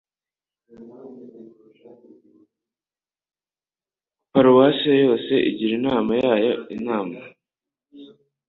[4.31, 7.19] paruwase yose igira inama yayo inama